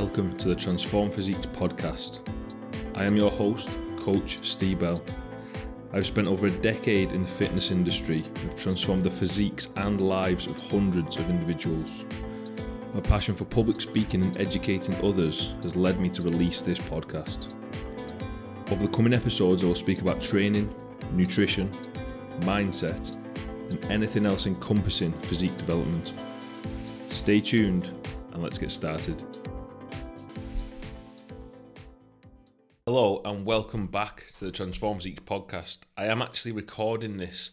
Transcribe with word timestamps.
Welcome 0.00 0.36
to 0.36 0.48
the 0.48 0.54
Transform 0.54 1.10
Physiques 1.10 1.46
podcast. 1.46 2.20
I 2.96 3.04
am 3.04 3.16
your 3.16 3.30
host, 3.30 3.70
Coach 3.96 4.46
Steve 4.46 4.80
Bell. 4.80 5.02
I've 5.90 6.06
spent 6.06 6.28
over 6.28 6.44
a 6.44 6.50
decade 6.50 7.12
in 7.12 7.22
the 7.22 7.28
fitness 7.28 7.70
industry 7.70 8.22
and 8.26 8.38
have 8.40 8.56
transformed 8.56 9.04
the 9.04 9.10
physiques 9.10 9.68
and 9.76 10.02
lives 10.02 10.48
of 10.48 10.60
hundreds 10.60 11.16
of 11.16 11.30
individuals. 11.30 11.90
My 12.92 13.00
passion 13.00 13.34
for 13.34 13.46
public 13.46 13.80
speaking 13.80 14.22
and 14.22 14.38
educating 14.38 14.94
others 15.02 15.54
has 15.62 15.76
led 15.76 15.98
me 15.98 16.10
to 16.10 16.20
release 16.20 16.60
this 16.60 16.78
podcast. 16.78 17.54
Over 18.70 18.82
the 18.86 18.92
coming 18.92 19.14
episodes, 19.14 19.64
I 19.64 19.68
will 19.68 19.74
speak 19.74 20.02
about 20.02 20.20
training, 20.20 20.74
nutrition, 21.12 21.70
mindset, 22.40 23.16
and 23.70 23.82
anything 23.86 24.26
else 24.26 24.44
encompassing 24.44 25.12
physique 25.12 25.56
development. 25.56 26.12
Stay 27.08 27.40
tuned 27.40 27.88
and 28.34 28.42
let's 28.42 28.58
get 28.58 28.70
started. 28.70 29.24
Hello 32.88 33.20
and 33.24 33.44
welcome 33.44 33.88
back 33.88 34.26
to 34.38 34.44
the 34.44 34.52
Transform 34.52 34.98
Physique 34.98 35.24
podcast. 35.24 35.78
I 35.96 36.06
am 36.06 36.22
actually 36.22 36.52
recording 36.52 37.16
this 37.16 37.50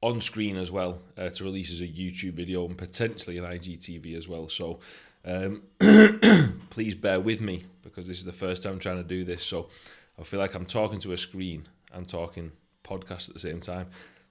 on 0.00 0.20
screen 0.20 0.56
as 0.56 0.70
well 0.70 1.00
uh, 1.18 1.28
to 1.30 1.42
release 1.42 1.72
as 1.72 1.80
a 1.80 1.88
YouTube 1.88 2.34
video 2.34 2.64
and 2.66 2.78
potentially 2.78 3.36
an 3.36 3.44
IGTV 3.44 4.16
as 4.16 4.28
well. 4.28 4.48
So 4.48 4.78
um, 5.24 5.64
please 6.70 6.94
bear 6.94 7.18
with 7.18 7.40
me 7.40 7.64
because 7.82 8.06
this 8.06 8.18
is 8.18 8.24
the 8.24 8.30
first 8.30 8.62
time 8.62 8.74
I'm 8.74 8.78
trying 8.78 8.98
to 8.98 9.02
do 9.02 9.24
this. 9.24 9.42
So 9.42 9.70
I 10.16 10.22
feel 10.22 10.38
like 10.38 10.54
I'm 10.54 10.66
talking 10.66 11.00
to 11.00 11.14
a 11.14 11.16
screen 11.16 11.66
and 11.92 12.06
talking 12.06 12.52
podcast 12.84 13.26
at 13.26 13.34
the 13.34 13.40
same 13.40 13.58
time. 13.58 13.88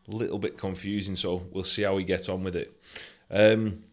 A 0.07 0.15
little 0.15 0.40
bit 0.40 0.57
confusing, 0.57 1.17
so 1.17 1.43
we'll 1.51 1.65
see 1.65 1.81
how 1.81 1.95
we 1.95 2.05
get 2.05 2.29
on 2.29 2.45
with 2.45 2.55
it. 2.55 2.81
Um, 3.29 3.84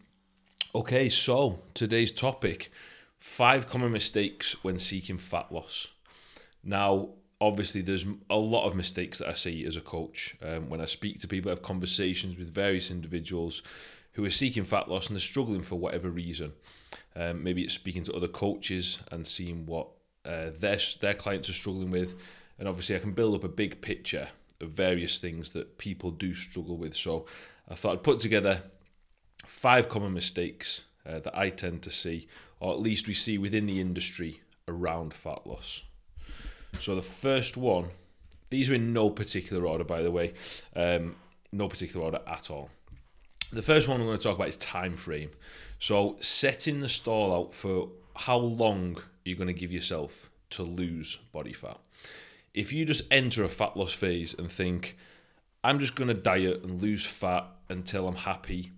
okay, 0.73 1.09
so 1.09 1.59
today's 1.73 2.13
topic 2.13 2.71
five 3.19 3.67
common 3.67 3.91
mistakes 3.91 4.63
when 4.63 4.79
seeking 4.79 5.17
fat 5.17 5.51
loss. 5.51 5.89
Now, 6.63 7.09
obviously, 7.39 7.81
there's 7.81 8.05
a 8.29 8.37
lot 8.37 8.65
of 8.65 8.75
mistakes 8.75 9.19
that 9.19 9.29
I 9.29 9.33
see 9.33 9.65
as 9.65 9.75
a 9.75 9.81
coach 9.81 10.35
um, 10.41 10.69
when 10.69 10.81
I 10.81 10.85
speak 10.85 11.19
to 11.21 11.27
people, 11.27 11.49
I 11.49 11.53
have 11.53 11.61
conversations 11.61 12.37
with 12.37 12.53
various 12.53 12.91
individuals 12.91 13.61
who 14.13 14.25
are 14.25 14.31
seeking 14.31 14.63
fat 14.63 14.89
loss 14.89 15.07
and 15.07 15.15
they're 15.15 15.21
struggling 15.21 15.61
for 15.61 15.75
whatever 15.75 16.09
reason. 16.09 16.53
Um, 17.15 17.43
maybe 17.43 17.63
it's 17.63 17.73
speaking 17.73 18.03
to 18.03 18.13
other 18.13 18.27
coaches 18.27 18.97
and 19.11 19.25
seeing 19.25 19.65
what 19.65 19.87
uh, 20.25 20.49
their 20.59 20.79
their 20.99 21.13
clients 21.13 21.49
are 21.49 21.53
struggling 21.53 21.91
with, 21.91 22.15
and 22.59 22.67
obviously, 22.67 22.95
I 22.95 22.99
can 22.99 23.13
build 23.13 23.35
up 23.35 23.43
a 23.43 23.49
big 23.49 23.81
picture 23.81 24.29
of 24.59 24.71
various 24.71 25.19
things 25.19 25.51
that 25.51 25.77
people 25.77 26.11
do 26.11 26.33
struggle 26.33 26.77
with. 26.77 26.95
So, 26.95 27.25
I 27.69 27.75
thought 27.75 27.93
I'd 27.93 28.03
put 28.03 28.19
together 28.19 28.63
five 29.45 29.87
common 29.87 30.13
mistakes 30.13 30.83
uh, 31.05 31.19
that 31.19 31.37
I 31.37 31.49
tend 31.49 31.81
to 31.83 31.91
see, 31.91 32.27
or 32.59 32.73
at 32.73 32.79
least 32.79 33.07
we 33.07 33.13
see 33.13 33.37
within 33.37 33.65
the 33.65 33.79
industry 33.79 34.41
around 34.67 35.13
fat 35.13 35.45
loss. 35.45 35.83
So 36.79 36.95
the 36.95 37.01
first 37.01 37.57
one, 37.57 37.89
these 38.49 38.69
are 38.69 38.75
in 38.75 38.93
no 38.93 39.09
particular 39.09 39.65
order, 39.65 39.83
by 39.83 40.01
the 40.01 40.11
way, 40.11 40.33
um, 40.75 41.15
no 41.51 41.67
particular 41.67 42.05
order 42.05 42.21
at 42.27 42.49
all. 42.49 42.69
The 43.51 43.61
first 43.61 43.87
one 43.87 43.99
I'm 43.99 44.07
going 44.07 44.17
to 44.17 44.23
talk 44.23 44.35
about 44.35 44.49
is 44.49 44.57
time 44.57 44.95
frame. 44.95 45.31
So 45.79 46.17
setting 46.19 46.79
the 46.79 46.89
stall 46.89 47.33
out 47.33 47.53
for 47.53 47.89
how 48.15 48.37
long 48.37 48.97
you're 49.23 49.37
going 49.37 49.47
to 49.47 49.53
give 49.53 49.71
yourself 49.71 50.29
to 50.51 50.63
lose 50.63 51.17
body 51.31 51.53
fat. 51.53 51.77
If 52.53 52.73
you 52.73 52.85
just 52.85 53.03
enter 53.11 53.43
a 53.43 53.49
fat 53.49 53.77
loss 53.77 53.93
phase 53.93 54.33
and 54.33 54.51
think, 54.51 54.97
I'm 55.63 55.79
just 55.79 55.95
going 55.95 56.07
to 56.07 56.13
diet 56.13 56.63
and 56.63 56.81
lose 56.81 57.05
fat 57.05 57.45
until 57.69 58.07
I'm 58.07 58.15
happy, 58.15 58.71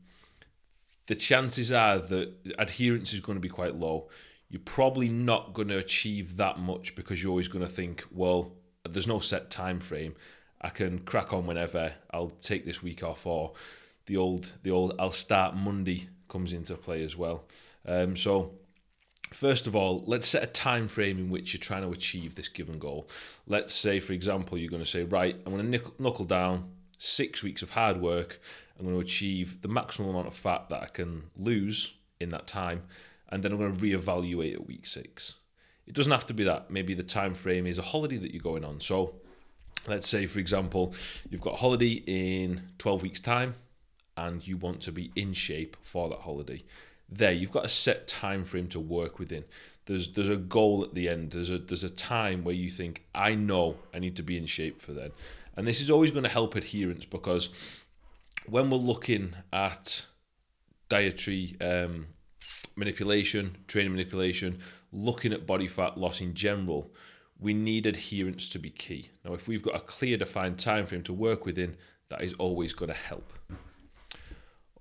the 1.08 1.16
chances 1.16 1.72
are 1.72 1.98
that 1.98 2.56
adherence 2.60 3.14
is 3.14 3.20
going 3.20 3.38
to 3.38 3.42
be 3.42 3.50
quite 3.50 3.76
low 3.76 4.10
you're 4.50 4.62
probably 4.66 5.10
not 5.10 5.54
going 5.54 5.68
to 5.68 5.78
achieve 5.78 6.38
that 6.38 6.58
much 6.58 6.96
because 6.96 7.22
you're 7.22 7.30
always 7.30 7.48
going 7.48 7.66
to 7.66 7.72
think, 7.72 8.04
well, 8.12 8.54
there's 8.88 9.08
no 9.08 9.20
set 9.20 9.50
time 9.50 9.80
frame. 9.80 10.16
I 10.62 10.70
can 10.70 11.00
crack 11.00 11.34
on 11.34 11.46
whenever. 11.46 11.94
I'll 12.12 12.32
take 12.32 12.66
this 12.66 12.82
week 12.82 13.04
off, 13.04 13.26
or 13.26 13.54
the 14.08 14.18
old 14.18 14.52
the 14.64 14.72
old 14.72 14.96
I'll 15.00 15.12
start 15.12 15.56
Monday 15.56 16.10
comes 16.28 16.52
into 16.52 16.76
play 16.76 17.04
as 17.04 17.16
well. 17.16 17.46
Um, 17.86 18.16
so 18.16 18.56
first 19.32 19.68
of 19.68 19.76
all, 19.76 20.04
let's 20.06 20.28
set 20.28 20.44
a 20.44 20.48
time 20.48 20.88
frame 20.88 21.20
in 21.20 21.30
which 21.30 21.54
you're 21.54 21.60
trying 21.60 21.84
to 21.84 21.92
achieve 21.92 22.36
this 22.36 22.50
given 22.50 22.80
goal. 22.80 23.08
Let's 23.48 23.74
say, 23.74 24.00
for 24.00 24.14
example, 24.14 24.58
you're 24.58 24.70
going 24.70 24.84
to 24.84 24.90
say, 24.90 25.04
right, 25.04 25.36
I'm 25.46 25.56
going 25.56 25.72
to 25.72 25.94
knuckle 26.00 26.26
down 26.26 26.72
six 26.98 27.44
weeks 27.44 27.62
of 27.62 27.70
hard 27.70 28.02
work. 28.02 28.42
I'm 28.78 28.86
going 28.86 28.96
to 28.96 29.02
achieve 29.02 29.62
the 29.62 29.68
maximum 29.68 30.10
amount 30.10 30.28
of 30.28 30.36
fat 30.36 30.70
that 30.70 30.84
I 30.84 30.88
can 30.88 31.24
lose 31.38 31.94
in 32.20 32.30
that 32.30 32.48
time 32.48 32.84
and 33.30 33.44
then 33.44 33.52
I'm 33.52 33.58
going 33.58 33.76
to 33.76 33.82
reevaluate 33.82 34.54
at 34.54 34.68
week 34.68 34.86
six. 34.86 35.36
It 35.88 35.94
doesn't 35.94 36.12
have 36.12 36.28
to 36.28 36.34
be 36.34 36.44
that. 36.44 36.70
Maybe 36.70 36.94
the 36.94 37.04
time 37.04 37.34
frame 37.34 37.66
is 37.66 37.80
a 37.80 37.84
holiday 37.84 38.18
that 38.18 38.34
you're 38.34 38.44
going 38.44 38.66
on. 38.66 38.80
So 38.80 39.16
let's 39.88 40.08
say, 40.08 40.26
for 40.26 40.40
example, 40.40 40.94
you've 41.30 41.42
got 41.42 41.56
a 41.56 41.58
holiday 41.58 42.04
in 42.06 42.62
12 42.78 43.02
weeks' 43.02 43.20
time 43.20 43.56
and 44.18 44.46
you 44.46 44.58
want 44.58 44.82
to 44.82 44.92
be 44.92 45.12
in 45.16 45.34
shape 45.34 45.78
for 45.82 46.10
that 46.10 46.20
holiday. 46.20 46.64
There, 47.10 47.32
you've 47.32 47.52
got 47.52 47.66
a 47.66 47.70
set 47.70 48.08
time 48.08 48.44
frame 48.44 48.68
to 48.68 48.80
work 48.80 49.18
within. 49.18 49.46
There's 49.86 50.14
there's 50.14 50.30
a 50.30 50.36
goal 50.36 50.84
at 50.84 50.94
the 50.94 51.10
end. 51.10 51.32
There's 51.32 51.50
a 51.50 51.58
there's 51.58 51.84
a 51.84 51.90
time 51.90 52.44
where 52.44 52.54
you 52.54 52.70
think, 52.70 53.06
I 53.16 53.34
know 53.34 53.78
I 53.92 53.98
need 53.98 54.16
to 54.18 54.24
be 54.24 54.38
in 54.38 54.46
shape 54.46 54.80
for 54.80 54.92
then. 54.92 55.12
And 55.58 55.68
this 55.68 55.82
is 55.82 55.90
always 55.90 56.12
going 56.12 56.24
to 56.24 56.30
help 56.30 56.56
adherence 56.56 57.06
because 57.06 57.50
when 58.46 58.70
we're 58.70 58.78
looking 58.78 59.34
at 59.52 60.06
dietary 60.90 61.56
um, 61.60 62.08
manipulation, 62.80 63.58
training 63.68 63.92
manipulation, 63.92 64.60
looking 64.92 65.34
at 65.34 65.46
body 65.46 65.68
fat 65.68 65.98
loss 65.98 66.22
in 66.22 66.34
general, 66.34 66.92
we 67.40 67.54
need 67.54 67.86
adherence 67.86 68.50
to 68.50 68.60
be 68.60 68.70
key. 68.70 69.10
Now, 69.24 69.34
if 69.34 69.48
we've 69.48 69.62
got 69.62 69.76
a 69.76 69.80
clear 69.80 70.18
defined 70.18 70.60
time 70.60 70.86
frame 70.86 71.04
to 71.04 71.14
work 71.14 71.46
within, 71.46 71.78
that 72.10 72.22
is 72.22 72.34
always 72.34 72.74
going 72.74 72.90
to 72.90 72.98
help. 72.98 73.32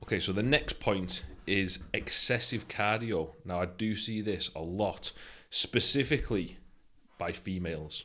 Okay, 0.02 0.18
so 0.20 0.32
the 0.32 0.42
next 0.42 0.80
point 0.80 1.24
is 1.46 1.80
excessive 1.92 2.66
cardio. 2.68 3.30
Now, 3.44 3.60
I 3.60 3.66
do 3.66 3.94
see 3.94 4.20
this 4.20 4.50
a 4.54 4.60
lot, 4.60 5.12
specifically 5.50 6.56
by 7.18 7.32
females. 7.32 8.04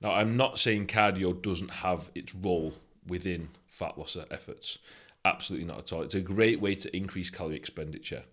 Now, 0.00 0.12
I'm 0.12 0.36
not 0.36 0.58
saying 0.58 0.86
cardio 0.86 1.40
doesn't 1.40 1.70
have 1.70 2.10
its 2.14 2.34
role 2.34 2.74
within 3.06 3.50
fat 3.66 3.96
loss 3.98 4.16
efforts. 4.30 4.78
Absolutely 5.24 5.66
not 5.66 5.78
at 5.78 5.92
all. 5.92 6.02
It's 6.02 6.14
a 6.14 6.20
great 6.20 6.60
way 6.60 6.74
to 6.76 6.96
increase 6.96 7.30
calorie 7.30 7.56
expenditure. 7.56 8.24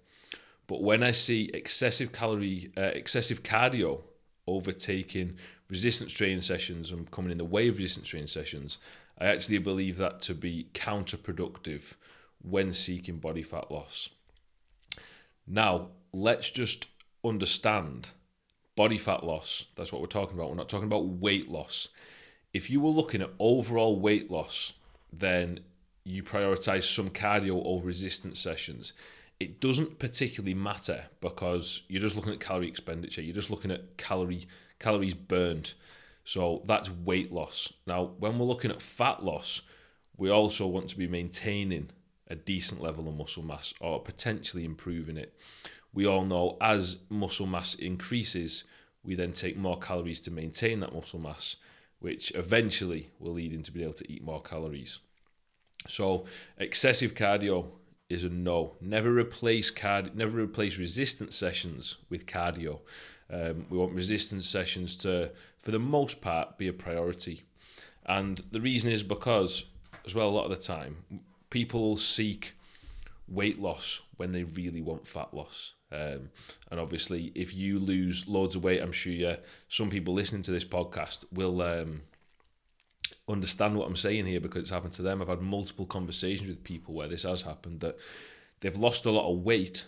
But 0.68 0.81
when 0.81 1.03
I 1.03 1.12
see 1.12 1.50
excessive 1.53 2.12
calorie, 2.12 2.72
uh, 2.78 2.81
excessive 2.81 3.44
cardio 3.44 4.02
overtaking 4.48 5.38
resistance 5.70 6.12
training 6.12 6.42
sessions 6.42 6.92
and 6.92 7.09
coming 7.12 7.31
in 7.31 7.38
the 7.38 7.46
way 7.46 7.68
of 7.68 7.78
resistance 7.78 8.08
training 8.08 8.28
sessions, 8.28 8.78
I 9.20 9.26
actually 9.26 9.59
believe 9.59 9.98
that 9.98 10.20
to 10.22 10.34
be 10.34 10.68
counterproductive 10.74 11.94
when 12.42 12.72
seeking 12.72 13.18
body 13.18 13.44
fat 13.44 13.72
loss. 13.72 14.09
Now, 15.48 15.90
let's 16.12 16.50
just 16.52 16.88
understand 17.24 18.09
body 18.76 18.97
fat 18.97 19.24
loss. 19.24 19.66
That's 19.76 19.92
what 19.92 20.02
we're 20.02 20.08
talking 20.08 20.36
about. 20.36 20.50
We're 20.50 20.56
not 20.56 20.70
talking 20.70 20.88
about 20.88 21.06
weight 21.06 21.50
loss. 21.50 21.88
If 22.53 22.70
you 22.70 22.80
were 22.80 22.90
looking 22.90 23.22
at 23.22 23.32
overall 23.40 24.00
weight 24.00 24.32
loss, 24.32 24.74
then 25.12 25.59
you 26.03 26.24
prioritize 26.24 26.84
some 26.84 27.09
cardio 27.09 27.64
over 27.66 27.88
resistance 27.88 28.40
sessions 28.40 28.94
it 29.40 29.59
doesn't 29.59 30.00
particularly 30.00 30.53
matter 30.53 31.06
because 31.19 31.81
you're 31.88 32.01
just 32.01 32.16
looking 32.16 32.34
at 32.34 32.40
calorie 32.40 32.68
expenditure. 32.68 33.22
You're 33.22 33.35
just 33.35 33.50
looking 33.50 33.72
at 33.72 33.97
calorie 33.97 34.47
calories 34.79 35.13
burned. 35.13 35.73
So 36.23 36.63
that's 36.66 36.90
weight 36.90 37.31
loss. 37.31 37.72
Now, 37.85 38.12
when 38.19 38.40
we're 38.40 38.46
looking 38.46 38.72
at 38.72 38.81
fat 38.81 39.23
loss, 39.23 39.62
we 40.18 40.29
also 40.29 40.66
want 40.68 40.90
to 40.90 40.97
be 40.97 41.07
maintaining 41.07 41.90
a 42.28 42.35
decent 42.35 42.81
level 42.81 43.07
of 43.07 43.16
muscle 43.16 43.44
mass 43.44 43.73
or 43.79 44.01
potentially 44.01 44.63
improving 44.63 45.18
it. 45.18 45.38
We 45.93 46.05
all 46.05 46.26
know 46.26 46.58
as 46.61 46.97
muscle 47.09 47.46
mass 47.46 47.76
increases, 47.76 48.64
we 49.03 49.16
then 49.16 49.34
take 49.34 49.58
more 49.58 49.78
calories 49.78 50.22
to 50.22 50.32
maintain 50.32 50.79
that 50.79 50.93
muscle 50.93 51.20
mass, 51.20 51.58
which 51.99 52.32
eventually 52.34 53.09
will 53.20 53.34
lead 53.34 53.53
into 53.53 53.72
being 53.72 53.85
able 53.85 53.93
to 53.96 54.11
eat 54.11 54.23
more 54.23 54.41
calories. 54.41 54.99
So, 55.87 56.26
excessive 56.58 57.14
cardio 57.14 57.67
is 58.09 58.23
a 58.23 58.29
no. 58.29 58.75
Never 58.81 59.11
replace 59.11 59.72
card. 59.72 60.16
Never 60.16 60.41
replace 60.41 60.78
resistance 60.78 61.35
sessions 61.35 61.97
with 62.09 62.25
cardio. 62.25 62.79
Um, 63.29 63.66
we 63.69 63.78
want 63.78 63.93
resistance 63.93 64.47
sessions 64.47 64.96
to, 64.97 65.31
for 65.59 65.72
the 65.72 65.79
most 65.79 66.22
part, 66.22 66.57
be 66.57 66.67
a 66.67 66.73
priority. 66.73 67.43
And 68.05 68.43
the 68.52 68.61
reason 68.61 68.91
is 68.91 69.02
because, 69.02 69.66
as 70.05 70.13
well, 70.13 70.29
a 70.29 70.31
lot 70.31 70.46
of 70.46 70.52
the 70.52 70.57
time, 70.57 70.97
people 71.49 71.97
seek 71.97 72.53
weight 73.28 73.59
loss 73.59 74.02
when 74.17 74.31
they 74.31 74.43
really 74.43 74.81
want 74.81 75.08
fat 75.08 75.34
loss. 75.34 75.73
Um, 75.91 76.29
and 76.69 76.79
obviously, 76.79 77.31
if 77.35 77.53
you 77.55 77.79
lose 77.79 78.28
loads 78.28 78.55
of 78.55 78.63
weight, 78.63 78.81
I'm 78.81 78.91
sure 78.91 79.37
some 79.69 79.90
people 79.90 80.13
listening 80.13 80.41
to 80.43 80.51
this 80.51 80.66
podcast 80.66 81.25
will 81.31 81.61
um, 81.61 82.01
understand 83.27 83.75
what 83.75 83.87
I'm 83.87 83.95
saying 83.95 84.25
here 84.25 84.39
because 84.39 84.61
it's 84.61 84.72
happened 84.72 84.93
to 84.93 85.01
them. 85.01 85.22
I've 85.22 85.27
had 85.27 85.41
multiple 85.41 85.85
conversations 85.85 86.47
with 86.47 86.63
people 86.63 86.93
where 86.93 87.07
this 87.07 87.23
has 87.23 87.41
happened 87.41 87.79
that 87.79 87.97
they've 88.59 88.77
lost 88.77 89.05
a 89.05 89.11
lot 89.11 89.31
of 89.31 89.39
weight 89.39 89.87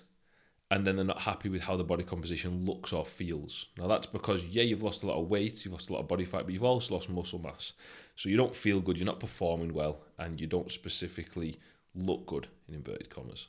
and 0.70 0.86
then 0.86 0.96
they're 0.96 1.06
not 1.06 1.22
happy 1.22 1.48
with 1.48 1.62
how 1.62 1.78
the 1.78 1.84
body 1.84 2.04
composition 2.04 2.66
looks 2.66 2.92
or 2.92 3.06
feels. 3.06 3.68
Now 3.78 3.88
that's 3.88 4.06
because 4.06 4.44
yeah, 4.46 4.64
you've 4.64 4.84
lost 4.84 5.04
a 5.04 5.06
lot 5.06 5.20
of 5.20 5.30
weight, 5.30 5.64
you've 5.64 5.74
lost 5.74 5.90
a 5.90 5.94
lot 5.94 6.00
of 6.00 6.08
body 6.08 6.26
fat, 6.26 6.44
but 6.44 6.54
you've 6.54 6.64
also 6.64 6.96
lost 6.96 7.10
muscle 7.10 7.40
mass. 7.40 7.74
So 8.16 8.30
you 8.30 8.38
don't 8.38 8.56
feel 8.56 8.82
good, 8.82 8.98
you're 8.98 9.06
not 9.06 9.20
performing 9.20 9.74
well, 9.74 10.02
and 10.18 10.42
you 10.42 10.48
don't 10.48 10.72
specifically 10.72 11.60
look 11.96 12.26
good 12.26 12.48
in 12.68 12.76
inverted 12.76 13.10
commas. 13.10 13.48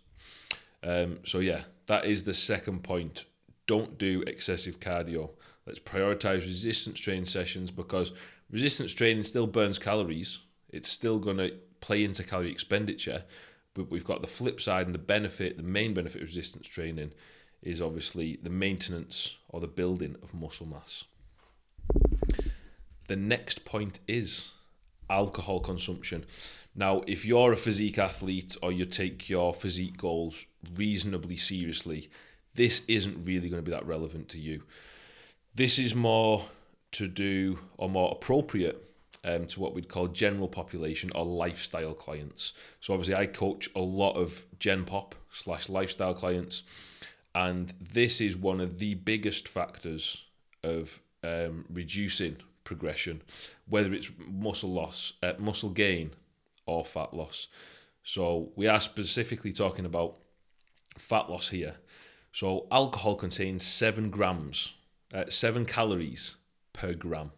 Um, 0.82 1.19
so 1.25 1.40
yeah, 1.40 1.62
that 1.87 2.05
is 2.05 2.25
the 2.25 2.35
second 2.35 2.85
point. 2.85 3.25
Don't 3.67 3.99
do 3.99 4.23
excessive 4.26 4.79
cardio. 4.79 5.31
Let's 5.69 5.79
prioritize 5.79 6.47
resistance 6.47 6.99
training 6.99 7.26
sessions 7.26 7.70
because 7.70 8.12
resistance 8.50 8.94
training 8.94 9.25
still 9.25 9.47
burns 9.47 9.79
calories. 9.79 10.38
It's 10.70 10.88
still 10.88 11.19
going 11.19 11.37
to 11.37 11.53
play 11.82 12.05
into 12.05 12.25
calorie 12.25 12.50
expenditure, 12.50 13.25
but 13.75 13.91
we've 13.91 14.03
got 14.03 14.23
the 14.23 14.29
flip 14.29 14.62
side 14.62 14.87
and 14.87 14.94
the 14.94 14.99
benefit, 14.99 15.59
the 15.59 15.62
main 15.62 15.93
benefit 15.93 16.23
of 16.23 16.29
resistance 16.29 16.67
training 16.67 17.12
is 17.62 17.82
obviously 17.82 18.38
the 18.43 18.49
maintenance 18.49 19.37
or 19.50 19.61
the 19.61 19.67
building 19.67 20.17
of 20.23 20.32
muscle 20.32 20.67
mass. 20.67 21.05
The 23.09 23.17
next 23.17 23.67
point 23.67 24.00
is 24.09 24.53
alcohol 25.11 25.61
consumption. 25.61 26.25
Now, 26.75 27.03
if 27.06 27.26
you're 27.26 27.53
a 27.53 27.56
physique 27.56 27.99
athlete 27.99 28.56
or 28.62 28.73
you 28.73 28.87
take 28.87 29.29
your 29.29 29.53
physique 29.53 29.99
goals 29.99 30.47
reasonably 30.75 31.37
seriously, 31.37 32.09
this 32.55 32.81
isn't 32.88 33.26
really 33.26 33.50
going 33.50 33.62
to 33.62 33.71
be 33.71 33.76
that 33.76 33.87
relevant 33.87 34.31
to 34.31 34.38
you. 34.38 34.62
This 35.59 35.81
is 35.81 35.93
more 35.93 36.45
to 36.93 37.09
do 37.09 37.59
or 37.79 37.89
more 37.89 38.13
appropriate 38.13 38.95
um, 39.25 39.47
to 39.47 39.59
what 39.59 39.75
we'd 39.75 39.89
call 39.89 40.07
general 40.07 40.47
population 40.47 41.11
or 41.17 41.25
lifestyle 41.25 41.95
clients. 41.95 42.53
So 42.81 42.95
obviously, 42.95 43.17
I 43.17 43.27
coach 43.27 43.69
a 43.75 43.81
lot 43.81 44.13
of 44.13 44.45
Gen 44.61 44.85
Pop 44.85 45.17
slash 45.33 45.69
lifestyle 45.69 46.15
clients, 46.15 46.63
and 47.35 47.75
this 47.81 48.21
is 48.21 48.37
one 48.37 48.61
of 48.61 48.79
the 48.79 48.95
biggest 48.95 49.49
factors 49.49 50.23
of 50.63 51.01
um, 51.25 51.65
reducing 51.69 52.37
progression, 52.63 53.23
whether 53.69 53.93
it's 53.93 54.13
muscle 54.29 54.73
loss, 54.73 55.15
uh, 55.25 55.33
muscle 55.41 55.71
gain, 55.71 56.13
or 56.67 56.85
fat 56.85 57.13
loss. 57.13 57.49
So 58.05 58.53
we 58.55 58.69
are 58.69 58.81
specifically 58.81 59.53
talking 59.53 59.87
about 59.87 60.19
fat 60.97 61.29
loss 61.29 61.49
here. 61.49 61.79
So 62.31 62.69
alcohol 62.71 63.17
contains 63.17 63.67
seven 63.67 64.09
grams, 64.11 64.75
uh, 65.13 65.25
seven 65.29 65.65
calories 65.65 66.37
per 66.73 66.95
gram. 66.95 67.33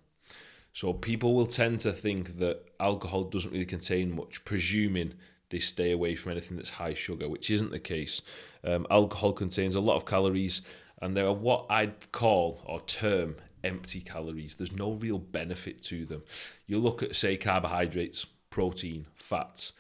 So 0.73 0.93
people 0.93 1.35
will 1.35 1.47
tend 1.47 1.81
to 1.81 1.93
think 1.93 2.39
that 2.39 2.65
alcohol 2.79 3.25
doesn't 3.25 3.51
really 3.51 3.67
contain 3.67 4.15
much, 4.15 4.45
presuming 4.45 5.15
they 5.51 5.59
stay 5.59 5.91
away 5.91 6.15
from 6.15 6.33
anything 6.33 6.57
that's 6.57 6.71
high 6.71 6.95
sugar, 6.95 7.29
which 7.29 7.51
isn't 7.51 7.73
the 7.73 7.81
case. 7.81 8.23
Um, 8.63 8.87
alcohol 8.91 9.33
contains 9.33 9.75
a 9.75 9.81
lot 9.81 9.97
of 9.97 10.07
calories, 10.07 10.63
and 11.03 11.17
there 11.17 11.27
are 11.27 11.33
what 11.33 11.67
I'd 11.69 12.13
call 12.13 12.61
or 12.65 12.81
term 12.83 13.37
empty 13.65 14.01
calories. 14.01 14.55
There's 14.55 14.73
no 14.73 14.93
real 14.93 15.19
benefit 15.19 15.83
to 15.85 16.07
them. 16.07 16.23
You 16.67 16.79
look 16.79 17.03
at, 17.03 17.17
say, 17.17 17.37
carbohydrates, 17.37 18.27
protein, 18.51 19.07
fats. 19.17 19.73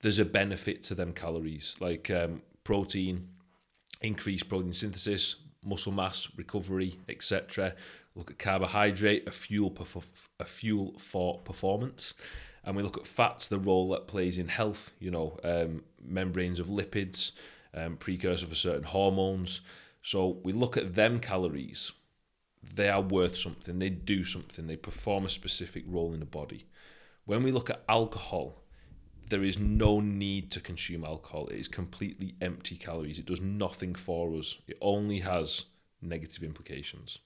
There's 0.00 0.18
a 0.18 0.24
benefit 0.24 0.82
to 0.84 0.94
them 0.94 1.12
calories, 1.12 1.76
like 1.80 2.10
um, 2.10 2.42
protein, 2.62 3.28
increased 4.00 4.48
protein 4.48 4.72
synthesis, 4.72 5.36
muscle 5.66 5.92
mass 5.92 6.28
recovery, 6.36 6.98
etc 7.08 7.74
look 8.16 8.30
at 8.30 8.38
carbohydrate, 8.38 9.28
a 9.28 9.30
fuel, 9.30 9.76
a 10.40 10.44
fuel 10.44 10.94
for 10.98 11.38
performance. 11.40 12.14
And 12.64 12.74
we 12.74 12.82
look 12.82 12.96
at 12.96 13.06
fats, 13.06 13.46
the 13.46 13.58
role 13.58 13.90
that 13.90 14.08
plays 14.08 14.38
in 14.38 14.48
health, 14.48 14.92
you 14.98 15.10
know, 15.10 15.38
um, 15.44 15.84
membranes 16.04 16.58
of 16.58 16.66
lipids, 16.66 17.32
um, 17.74 17.96
precursor 17.96 18.46
for 18.46 18.54
certain 18.54 18.82
hormones. 18.82 19.60
So 20.02 20.40
we 20.42 20.52
look 20.52 20.76
at 20.76 20.94
them 20.94 21.20
calories. 21.20 21.92
They 22.74 22.88
are 22.88 23.02
worth 23.02 23.36
something. 23.36 23.78
They 23.78 23.90
do 23.90 24.24
something. 24.24 24.66
They 24.66 24.76
perform 24.76 25.26
a 25.26 25.28
specific 25.28 25.84
role 25.86 26.12
in 26.12 26.20
the 26.20 26.26
body. 26.26 26.66
When 27.24 27.44
we 27.44 27.52
look 27.52 27.70
at 27.70 27.84
alcohol, 27.88 28.62
there 29.28 29.42
is 29.42 29.58
no 29.58 30.00
need 30.00 30.50
to 30.52 30.60
consume 30.60 31.04
alcohol. 31.04 31.48
It 31.48 31.58
is 31.58 31.68
completely 31.68 32.34
empty 32.40 32.76
calories. 32.76 33.18
It 33.18 33.26
does 33.26 33.40
nothing 33.40 33.94
for 33.94 34.34
us. 34.34 34.58
It 34.66 34.78
only 34.80 35.20
has 35.20 35.64
negative 36.00 36.42
implications. 36.42 37.18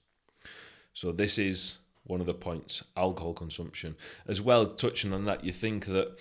So 0.93 1.11
this 1.11 1.37
is 1.37 1.77
one 2.03 2.19
of 2.19 2.27
the 2.27 2.33
points 2.33 2.83
alcohol 2.97 3.33
consumption 3.33 3.95
as 4.27 4.41
well 4.41 4.65
touching 4.65 5.13
on 5.13 5.25
that 5.25 5.43
you 5.43 5.51
think 5.51 5.85
that 5.85 6.17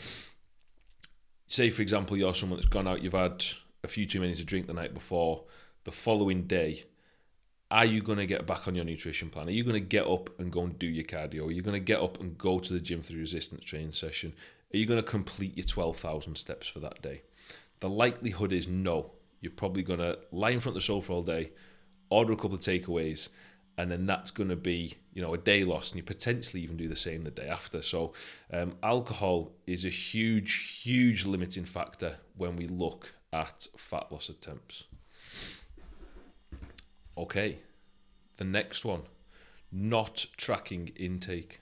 say 1.47 1.71
for 1.71 1.83
example 1.83 2.17
you're 2.17 2.35
someone 2.35 2.59
that's 2.59 2.69
gone 2.69 2.87
out 2.87 3.03
you've 3.03 3.13
had 3.13 3.45
a 3.83 3.89
few 3.89 4.05
too 4.05 4.21
many 4.21 4.35
to 4.35 4.45
drink 4.45 4.67
the 4.67 4.75
night 4.75 4.93
before 4.93 5.45
the 5.85 5.91
following 5.91 6.43
day 6.43 6.85
are 7.71 7.87
you 7.87 8.03
going 8.03 8.19
to 8.19 8.27
get 8.27 8.47
back 8.47 8.69
on 8.69 8.75
your 8.75 8.85
nutrition 8.85 9.31
plan 9.31 9.49
are 9.49 9.53
you 9.53 9.65
going 9.65 9.75
to 9.75 9.81
get 9.81 10.07
up 10.07 10.29
and 10.39 10.53
go 10.53 10.63
and 10.63 10.79
do 10.79 10.87
your 10.87 11.05
cardio 11.05 11.49
are 11.49 11.53
you 11.53 11.63
going 11.63 11.73
to 11.73 11.81
get 11.81 12.01
up 12.01 12.21
and 12.21 12.37
go 12.37 12.59
to 12.59 12.75
the 12.75 12.81
gym 12.81 13.03
for 13.03 13.13
the 13.13 13.19
resistance 13.19 13.65
training 13.65 13.93
session 13.93 14.35
are 14.73 14.77
you 14.77 14.87
going 14.87 15.03
to 15.03 15.09
complete 15.09 15.57
your 15.57 15.67
12,000 15.67 16.37
steps 16.37 16.69
for 16.69 16.81
that 16.81 17.03
day? 17.03 17.23
The 17.81 17.89
likelihood 17.89 18.53
is 18.53 18.69
no. 18.69 19.13
You're 19.41 19.53
probably 19.53 19.83
going 19.83 20.01
to 20.01 20.19
lie 20.33 20.51
in 20.51 20.61
front 20.61 20.77
of 20.77 20.83
the 20.83 20.87
sofa 20.87 21.13
all 21.13 21.23
day 21.23 21.51
order 22.11 22.33
a 22.33 22.37
couple 22.37 22.55
of 22.55 22.61
takeaways 22.61 23.29
and 23.79 23.91
then 23.91 24.05
that's 24.05 24.31
going 24.31 24.49
to 24.49 24.57
be 24.57 24.95
you 25.15 25.23
know 25.23 25.33
a 25.33 25.39
day 25.39 25.65
lost 25.65 25.93
and 25.93 25.97
you 25.97 26.03
potentially 26.03 26.61
even 26.63 26.77
do 26.77 26.89
the 26.89 26.97
same 26.97 27.23
the 27.23 27.31
day 27.31 27.49
after. 27.49 27.81
So 27.81 28.13
um, 28.53 28.75
alcohol 28.83 29.53
is 29.67 29.85
a 29.85 29.89
huge 29.89 30.81
huge 30.83 31.25
limiting 31.25 31.65
factor 31.65 32.17
when 32.37 32.57
we 32.57 32.67
look 32.67 33.15
at 33.33 33.67
fat 33.77 34.11
loss 34.11 34.29
attempts. 34.29 34.85
Okay 37.17 37.59
the 38.37 38.45
next 38.45 38.85
one 38.85 39.03
not 39.73 40.27
tracking 40.37 40.89
intake. 40.97 41.61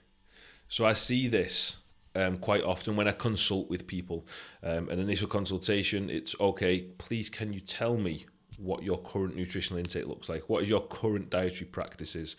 So 0.67 0.85
i 0.85 0.93
see 0.93 1.27
this 1.27 1.77
um, 2.19 2.37
quite 2.37 2.63
often 2.63 2.95
when 2.95 3.07
I 3.07 3.11
consult 3.11 3.69
with 3.69 3.87
people. 3.87 4.25
Um, 4.63 4.89
an 4.89 4.99
initial 4.99 5.27
consultation, 5.27 6.09
it's 6.09 6.35
okay, 6.39 6.81
please 6.97 7.29
can 7.29 7.53
you 7.53 7.59
tell 7.59 7.97
me 7.97 8.25
what 8.57 8.83
your 8.83 8.97
current 8.97 9.35
nutritional 9.35 9.79
intake 9.79 10.07
looks 10.07 10.27
like. 10.27 10.49
What 10.49 10.63
is 10.63 10.69
your 10.69 10.81
current 10.81 11.29
dietary 11.29 11.67
practices? 11.67 12.35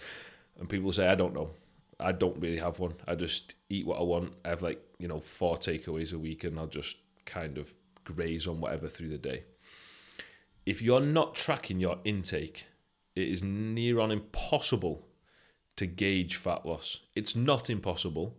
And 0.59 0.69
people 0.69 0.93
say, 0.93 1.09
I 1.09 1.15
don't 1.15 1.35
know. 1.35 1.51
I 1.99 2.13
don't 2.13 2.39
really 2.41 2.59
have 2.59 2.79
one. 2.79 2.95
I 3.07 3.15
just 3.15 3.55
eat 3.69 3.87
what 3.87 3.99
I 3.99 4.03
want. 4.03 4.35
I 4.45 4.51
have 4.51 4.63
like, 4.63 4.83
you 4.99 5.09
know, 5.09 5.21
four 5.21 5.57
takeaways 5.57 6.13
a 6.13 6.19
week 6.19 6.45
and 6.45 6.59
I'll 6.59 6.67
just 6.67 6.97
kind 7.25 7.59
of 7.59 7.73
graze 8.05 8.47
on 8.47 8.61
whatever 8.61 8.89
through 8.89 9.09
the 9.09 9.19
day. 9.19 9.45
If 10.67 10.83
you're 10.83 11.01
not 11.01 11.35
tracking 11.35 11.81
your 11.81 11.99
intake, 12.05 12.67
it 13.17 13.29
is 13.29 13.43
near 13.43 14.01
on 14.01 14.11
impossible 14.11 15.07
to 15.77 15.87
gauge 15.87 16.37
fat 16.37 16.67
loss. 16.67 17.01
It's 17.15 17.35
not 17.35 17.71
impossible, 17.71 18.37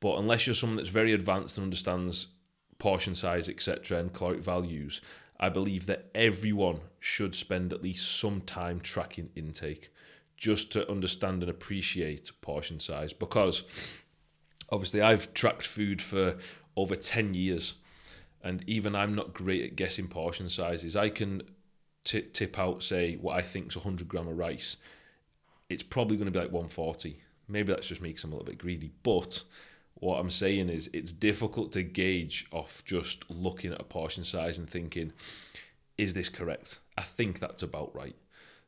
but 0.00 0.18
unless 0.18 0.46
you're 0.46 0.54
someone 0.54 0.76
that's 0.76 0.88
very 0.88 1.12
advanced 1.12 1.56
and 1.56 1.64
understands 1.64 2.28
portion 2.78 3.14
size, 3.14 3.48
etc., 3.48 3.98
and 3.98 4.12
caloric 4.12 4.40
values, 4.40 5.00
I 5.40 5.48
believe 5.48 5.86
that 5.86 6.10
everyone 6.14 6.80
should 7.00 7.34
spend 7.34 7.72
at 7.72 7.82
least 7.82 8.18
some 8.18 8.40
time 8.40 8.80
tracking 8.80 9.30
intake 9.34 9.90
just 10.36 10.72
to 10.72 10.90
understand 10.90 11.42
and 11.42 11.50
appreciate 11.50 12.30
portion 12.40 12.78
size 12.78 13.12
because 13.12 13.64
obviously 14.70 15.00
I've 15.00 15.34
tracked 15.34 15.66
food 15.66 16.00
for 16.00 16.36
over 16.76 16.94
10 16.94 17.34
years 17.34 17.74
and 18.42 18.62
even 18.68 18.94
I'm 18.94 19.14
not 19.14 19.34
great 19.34 19.64
at 19.64 19.76
guessing 19.76 20.06
portion 20.06 20.48
sizes. 20.48 20.94
I 20.94 21.08
can 21.08 21.42
t- 22.04 22.22
tip 22.22 22.58
out, 22.58 22.82
say, 22.82 23.16
what 23.16 23.36
I 23.36 23.42
think 23.42 23.68
is 23.68 23.76
100 23.76 24.08
gram 24.08 24.28
of 24.28 24.38
rice. 24.38 24.76
It's 25.68 25.82
probably 25.82 26.16
going 26.16 26.26
to 26.26 26.32
be 26.32 26.38
like 26.38 26.52
140. 26.52 27.20
Maybe 27.48 27.72
that's 27.72 27.88
just 27.88 28.00
me 28.00 28.10
because 28.10 28.24
I'm 28.24 28.32
a 28.32 28.36
little 28.36 28.46
bit 28.46 28.58
greedy, 28.58 28.92
but 29.02 29.42
what 30.00 30.18
I'm 30.18 30.30
saying 30.30 30.68
is 30.68 30.88
it's 30.92 31.12
difficult 31.12 31.72
to 31.72 31.82
gauge 31.82 32.46
off 32.52 32.84
just 32.84 33.28
looking 33.30 33.72
at 33.72 33.80
a 33.80 33.84
portion 33.84 34.24
size 34.24 34.58
and 34.58 34.68
thinking, 34.68 35.12
is 35.96 36.14
this 36.14 36.28
correct? 36.28 36.80
I 36.96 37.02
think 37.02 37.40
that's 37.40 37.62
about 37.62 37.94
right. 37.94 38.16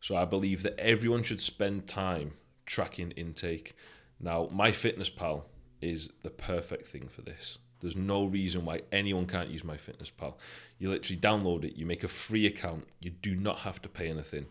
So 0.00 0.16
I 0.16 0.24
believe 0.24 0.62
that 0.64 0.78
everyone 0.78 1.22
should 1.22 1.40
spend 1.40 1.86
time 1.86 2.32
tracking 2.66 3.12
intake. 3.12 3.74
Now, 4.18 4.46
MyFitnessPal 4.46 5.42
is 5.80 6.10
the 6.22 6.30
perfect 6.30 6.88
thing 6.88 7.08
for 7.08 7.22
this. 7.22 7.58
There's 7.80 7.96
no 7.96 8.24
reason 8.26 8.64
why 8.64 8.80
anyone 8.92 9.26
can't 9.26 9.48
use 9.48 9.62
MyFitnessPal. 9.62 10.34
You 10.78 10.90
literally 10.90 11.20
download 11.20 11.64
it, 11.64 11.76
you 11.76 11.86
make 11.86 12.04
a 12.04 12.08
free 12.08 12.46
account, 12.46 12.86
you 13.00 13.10
do 13.10 13.34
not 13.34 13.60
have 13.60 13.80
to 13.82 13.88
pay 13.88 14.08
anything, 14.08 14.46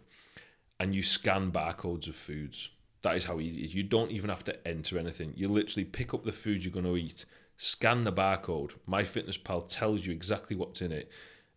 and 0.79 0.95
you 0.95 1.03
scan 1.03 1.51
barcodes 1.51 2.07
of 2.07 2.15
foods. 2.15 2.69
That 3.01 3.15
is 3.15 3.25
how 3.25 3.39
easy 3.39 3.61
it 3.61 3.65
is. 3.65 3.75
You 3.75 3.83
don't 3.83 4.11
even 4.11 4.29
have 4.29 4.43
to 4.45 4.67
enter 4.67 4.97
anything. 4.97 5.33
You 5.35 5.47
literally 5.47 5.85
pick 5.85 6.13
up 6.13 6.23
the 6.23 6.33
food 6.33 6.63
you're 6.63 6.73
going 6.73 6.85
to 6.85 6.97
eat, 6.97 7.25
scan 7.55 8.03
the 8.03 8.11
barcode. 8.11 8.71
MyFitnessPal 8.89 9.67
tells 9.69 10.05
you 10.05 10.11
exactly 10.11 10.55
what's 10.55 10.81
in 10.81 10.91
it, 10.91 11.09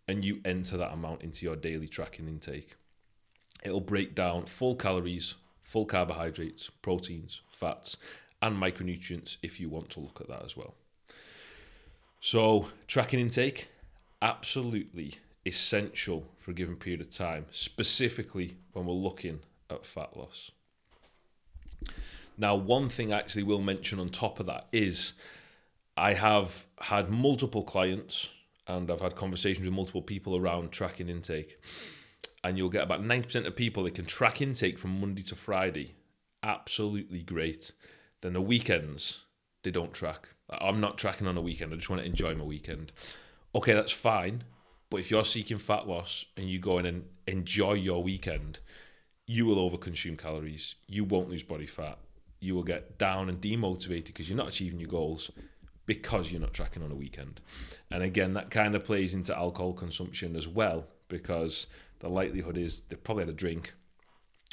and 0.06 0.25
you 0.25 0.40
enter 0.44 0.76
that 0.76 0.92
amount 0.92 1.22
into 1.22 1.44
your 1.44 1.56
daily 1.56 1.88
tracking 1.88 2.28
intake. 2.28 2.76
It'll 3.64 3.80
break 3.80 4.14
down 4.14 4.46
full 4.46 4.76
calories, 4.76 5.34
full 5.62 5.84
carbohydrates, 5.84 6.70
proteins, 6.82 7.40
fats, 7.49 7.96
and 8.40 8.56
micronutrients 8.56 9.37
if 9.42 9.61
you 9.61 9.68
want 9.68 9.90
to 9.90 10.00
look 10.00 10.20
at 10.20 10.28
that 10.28 10.44
as 10.44 10.56
well. 10.56 10.75
So, 12.20 12.68
tracking 12.87 13.20
intake, 13.20 13.68
absolutely 14.20 15.14
essential 15.44 16.28
for 16.38 16.52
a 16.52 16.54
given 16.54 16.76
period 16.76 17.00
of 17.00 17.11
time, 17.11 17.46
specifically 17.50 18.56
when 18.72 18.87
we're 18.87 18.94
looking 18.94 19.40
at 19.70 19.87
fat 19.87 20.16
loss. 20.16 20.50
Now, 22.38 22.54
one 22.54 22.88
thing 22.88 23.12
I 23.12 23.18
actually 23.18 23.42
will 23.42 23.60
mention 23.60 24.00
on 24.00 24.08
top 24.08 24.40
of 24.40 24.46
that 24.46 24.66
is 24.72 25.12
I 25.96 26.14
have 26.14 26.66
had 26.80 27.10
multiple 27.10 27.62
clients 27.62 28.28
and 28.66 28.90
I've 28.90 29.00
had 29.00 29.16
conversations 29.16 29.64
with 29.64 29.74
multiple 29.74 30.02
people 30.02 30.36
around 30.36 30.72
tracking 30.72 31.08
intake. 31.08 31.58
And 32.44 32.56
you'll 32.58 32.70
get 32.70 32.82
about 32.82 33.02
90% 33.02 33.46
of 33.46 33.54
people 33.54 33.84
that 33.84 33.94
can 33.94 34.04
track 34.04 34.40
intake 34.40 34.78
from 34.78 35.00
Monday 35.00 35.22
to 35.24 35.36
Friday. 35.36 35.94
Absolutely 36.42 37.22
great. 37.22 37.72
Then 38.20 38.32
the 38.32 38.40
weekends, 38.40 39.22
they 39.62 39.70
don't 39.70 39.92
track. 39.92 40.28
I'm 40.50 40.80
not 40.80 40.98
tracking 40.98 41.26
on 41.26 41.36
a 41.36 41.42
weekend. 41.42 41.72
I 41.72 41.76
just 41.76 41.90
want 41.90 42.02
to 42.02 42.08
enjoy 42.08 42.34
my 42.34 42.44
weekend. 42.44 42.92
Okay, 43.54 43.72
that's 43.72 43.92
fine. 43.92 44.44
But 44.90 44.98
if 44.98 45.10
you're 45.10 45.24
seeking 45.24 45.58
fat 45.58 45.86
loss 45.86 46.24
and 46.36 46.48
you 46.48 46.58
go 46.58 46.78
in 46.78 46.86
and 46.86 47.04
enjoy 47.26 47.74
your 47.74 48.02
weekend, 48.02 48.58
you 49.26 49.47
will 49.47 49.71
overconsume 49.71 50.19
calories. 50.19 50.75
You 50.87 51.05
won't 51.05 51.31
lose 51.31 51.43
body 51.43 51.67
fat. 51.67 51.99
You 52.41 52.55
will 52.55 52.64
get 52.64 52.99
down 52.99 53.29
and 53.29 53.41
demotivated 53.41 54.07
because 54.07 54.29
you're 54.29 54.37
not 54.37 54.49
achieving 54.49 54.81
your 54.81 54.88
goals 54.88 55.31
because 55.87 56.31
you're 56.31 56.41
not 56.41 56.55
tracking 56.55 56.83
on 56.83 56.91
a 56.91 56.97
weekend. 56.97 57.41
And 57.91 58.02
again, 58.02 58.35
that 58.35 58.50
kind 58.50 58.75
of 58.75 58.85
plays 58.85 59.14
into 59.14 59.37
alcohol 59.37 59.73
consumption 59.73 60.37
as 60.37 60.49
well 60.49 60.87
because 61.09 61.67
the 62.00 62.09
likelihood 62.09 62.57
is 62.57 62.81
they've 62.81 63.02
probably 63.02 63.25
had 63.25 63.31
a 63.31 63.37
drink, 63.37 63.75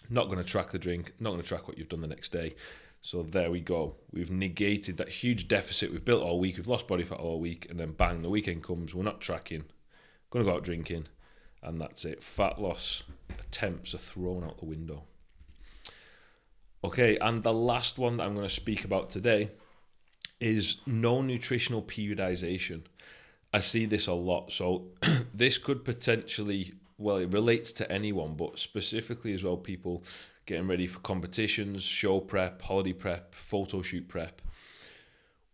not 0.10 0.26
going 0.26 0.38
to 0.38 0.44
track 0.44 0.72
the 0.72 0.80
drink, 0.80 1.14
not 1.20 1.32
going 1.32 1.42
to 1.42 1.48
track 1.48 1.68
what 1.68 1.78
you've 1.78 1.90
done 1.90 2.02
the 2.02 2.08
next 2.08 2.32
day. 2.32 2.56
So 3.02 3.24
there 3.24 3.50
we 3.50 3.62
go. 3.62 3.96
We've 4.12 4.32
negated 4.32 4.98
that 4.98 5.10
huge 5.10 5.48
deficit 5.48 5.92
we've 5.92 6.04
built 6.04 6.22
all 6.22 6.40
week. 6.40 6.58
We've 6.58 6.68
lost 6.68 6.88
body 6.88 7.06
fat 7.06 7.20
all 7.20 7.40
week, 7.40 7.68
and 7.70 7.80
then 7.80 7.94
bang, 7.94 8.22
the 8.22 8.30
weekend 8.30 8.64
comes. 8.64 8.94
We're 8.94 9.04
not 9.04 9.22
tracking. 9.22 9.64
Going 10.32 10.46
to 10.46 10.52
go 10.52 10.58
out 10.58 10.64
drinking, 10.64 11.08
and 11.62 11.80
that's 11.80 12.06
it. 12.06 12.24
Fat 12.24 12.62
loss 12.62 13.04
attempts 13.39 13.94
are 13.94 14.00
thrown 14.00 14.44
out 14.44 14.60
the 14.60 14.66
window. 14.66 15.04
Okay, 16.84 17.18
and 17.18 17.44
the 17.44 17.54
last 17.54 17.98
one 17.98 18.18
that 18.18 18.25
I'm 18.25 18.36
going 18.36 18.48
to 18.48 18.54
speak 18.54 18.86
about 18.86 19.10
today 19.10 19.51
is 20.39 20.78
no 20.86 21.22
nutritional 21.22 21.82
periodization. 21.82 22.84
I 23.51 23.60
see 23.60 23.86
this 23.86 24.08
a 24.08 24.13
lot. 24.13 24.51
So 24.51 24.86
this 25.34 25.58
could 25.58 25.84
potentially, 25.84 26.74
well, 26.98 27.18
it 27.18 27.34
relates 27.34 27.74
to 27.74 27.92
anyone, 27.92 28.36
but 28.36 28.60
specifically 28.60 29.34
as 29.34 29.44
well, 29.44 29.58
people 29.58 30.04
getting 30.46 30.68
ready 30.68 30.88
for 30.88 31.00
competitions, 31.00 31.84
show 31.84 32.20
prep, 32.20 32.62
holiday 32.62 32.94
prep, 32.94 33.36
photo 33.36 33.82
shoot 33.82 34.08
prep. 34.08 34.42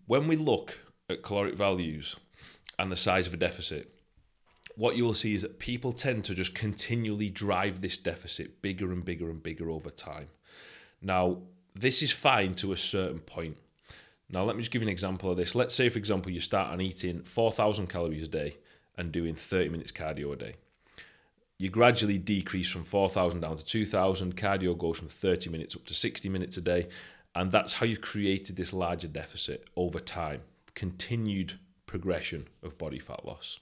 When 0.05 0.27
we 0.27 0.35
look 0.35 0.77
at 1.09 1.23
caloric 1.23 1.55
values 1.55 2.15
and 2.77 2.91
the 2.91 2.95
size 2.95 3.25
of 3.25 3.33
a 3.33 3.37
deficit, 3.37 3.94
what 4.75 4.95
you 4.95 5.05
will 5.05 5.13
see 5.13 5.35
is 5.35 5.41
that 5.41 5.59
people 5.59 5.93
tend 5.93 6.25
to 6.25 6.35
just 6.35 6.53
continually 6.53 7.29
drive 7.29 7.81
this 7.81 7.97
deficit 7.97 8.61
bigger 8.61 8.91
and 8.91 9.05
bigger 9.05 9.29
and 9.29 9.41
bigger 9.41 9.69
over 9.69 9.89
time. 9.89 10.27
Now, 11.01 11.39
this 11.73 12.01
is 12.01 12.11
fine 12.11 12.55
to 12.55 12.71
a 12.71 12.77
certain 12.77 13.19
point. 13.19 13.57
Now, 14.29 14.43
let 14.43 14.55
me 14.55 14.61
just 14.61 14.71
give 14.71 14.81
you 14.81 14.87
an 14.87 14.91
example 14.91 15.29
of 15.29 15.37
this. 15.37 15.55
Let's 15.55 15.75
say, 15.75 15.89
for 15.89 15.99
example, 15.99 16.31
you 16.31 16.41
start 16.41 16.71
on 16.71 16.81
eating 16.81 17.21
4,000 17.23 17.87
calories 17.87 18.23
a 18.23 18.27
day 18.27 18.57
and 18.97 19.11
doing 19.11 19.35
30 19.35 19.69
minutes 19.69 19.91
cardio 19.91 20.33
a 20.33 20.35
day. 20.35 20.55
You 21.57 21.69
gradually 21.69 22.17
decrease 22.17 22.69
from 22.69 22.83
4,000 22.83 23.39
down 23.39 23.55
to 23.55 23.63
2,000. 23.63 24.35
Cardio 24.35 24.77
goes 24.77 24.97
from 24.97 25.07
30 25.07 25.49
minutes 25.49 25.75
up 25.75 25.85
to 25.85 25.93
60 25.93 26.27
minutes 26.27 26.57
a 26.57 26.61
day. 26.61 26.89
And 27.33 27.51
that's 27.51 27.73
how 27.73 27.85
you've 27.85 28.01
created 28.01 28.55
this 28.55 28.73
larger 28.73 29.07
deficit 29.07 29.65
over 29.75 29.99
time, 29.99 30.41
continued 30.73 31.53
progression 31.85 32.47
of 32.63 32.77
body 32.77 32.99
fat 32.99 33.25
loss. 33.25 33.59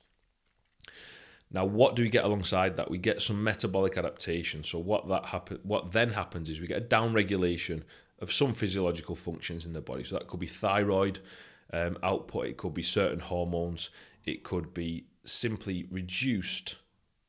Now, 1.51 1.65
what 1.65 1.95
do 1.95 2.01
we 2.01 2.09
get 2.09 2.25
alongside 2.25 2.77
that? 2.77 2.89
We 2.89 2.97
get 2.97 3.21
some 3.21 3.43
metabolic 3.43 3.95
adaptation. 3.95 4.63
So 4.63 4.79
what 4.79 5.07
that 5.09 5.25
happen, 5.25 5.59
what 5.63 5.91
then 5.91 6.09
happens 6.09 6.49
is 6.49 6.59
we 6.59 6.67
get 6.67 6.81
a 6.81 6.85
downregulation 6.85 7.83
of 8.19 8.31
some 8.31 8.53
physiological 8.53 9.15
functions 9.15 9.65
in 9.65 9.73
the 9.73 9.81
body. 9.81 10.03
So 10.03 10.15
that 10.17 10.27
could 10.27 10.39
be 10.39 10.47
thyroid 10.47 11.19
um, 11.71 11.97
output, 12.03 12.47
it 12.47 12.57
could 12.57 12.73
be 12.73 12.83
certain 12.83 13.19
hormones, 13.19 13.89
it 14.25 14.43
could 14.43 14.73
be 14.73 15.05
simply 15.25 15.87
reduced 15.91 16.77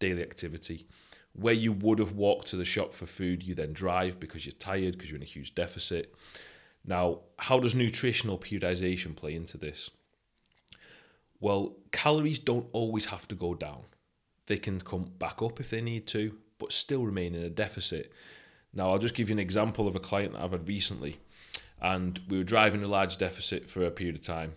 daily 0.00 0.22
activity. 0.22 0.86
Where 1.32 1.54
you 1.54 1.72
would 1.72 1.98
have 1.98 2.12
walked 2.12 2.48
to 2.48 2.56
the 2.56 2.64
shop 2.64 2.94
for 2.94 3.06
food, 3.06 3.42
you 3.42 3.54
then 3.54 3.72
drive 3.72 4.20
because 4.20 4.46
you're 4.46 4.52
tired, 4.52 4.92
because 4.92 5.10
you're 5.10 5.16
in 5.16 5.22
a 5.22 5.26
huge 5.26 5.54
deficit. 5.54 6.14
Now, 6.84 7.20
how 7.38 7.58
does 7.58 7.74
nutritional 7.74 8.38
periodization 8.38 9.16
play 9.16 9.34
into 9.34 9.58
this? 9.58 9.90
Well, 11.44 11.76
calories 11.92 12.38
don't 12.38 12.70
always 12.72 13.04
have 13.04 13.28
to 13.28 13.34
go 13.34 13.54
down. 13.54 13.82
They 14.46 14.56
can 14.56 14.80
come 14.80 15.10
back 15.18 15.42
up 15.42 15.60
if 15.60 15.68
they 15.68 15.82
need 15.82 16.06
to, 16.06 16.38
but 16.58 16.72
still 16.72 17.04
remain 17.04 17.34
in 17.34 17.42
a 17.42 17.50
deficit. 17.50 18.14
Now, 18.72 18.88
I'll 18.88 18.98
just 18.98 19.14
give 19.14 19.28
you 19.28 19.34
an 19.34 19.38
example 19.38 19.86
of 19.86 19.94
a 19.94 20.00
client 20.00 20.32
that 20.32 20.40
I've 20.40 20.52
had 20.52 20.66
recently, 20.66 21.18
and 21.82 22.18
we 22.30 22.38
were 22.38 22.44
driving 22.44 22.82
a 22.82 22.86
large 22.86 23.18
deficit 23.18 23.68
for 23.68 23.84
a 23.84 23.90
period 23.90 24.16
of 24.16 24.22
time. 24.22 24.54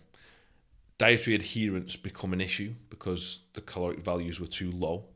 Dietary 0.98 1.36
adherence 1.36 1.98
become 1.98 2.32
an 2.32 2.40
issue 2.40 2.74
because 2.90 3.42
the 3.54 3.60
caloric 3.60 4.00
values 4.00 4.40
were 4.40 4.48
too 4.48 4.72
low. 4.72 5.08